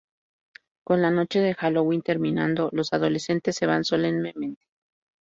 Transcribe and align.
Con 0.83 1.03
la 1.03 1.11
noche 1.11 1.41
de 1.41 1.53
Halloween 1.53 2.01
terminando, 2.01 2.69
los 2.73 2.91
adolescentes 2.91 3.55
se 3.55 3.67
van 3.67 3.83
solemnemente. 3.83 4.65